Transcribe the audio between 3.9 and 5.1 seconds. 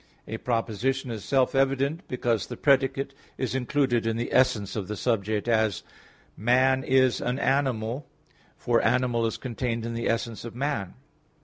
in the essence of the